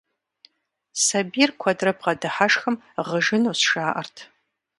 Сабийр 1.03 1.51
куэдрэ 1.59 1.91
бгъэдыхьэшхым, 1.97 2.75
гъыжынущ, 3.07 3.61
жаӀэрт. 3.71 4.17